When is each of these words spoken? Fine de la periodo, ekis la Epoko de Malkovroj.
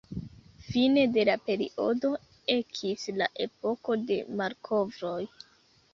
Fine 0.67 1.03
de 1.17 1.25
la 1.29 1.35
periodo, 1.49 2.11
ekis 2.55 3.05
la 3.21 3.27
Epoko 3.49 3.99
de 4.11 4.21
Malkovroj. 4.41 5.17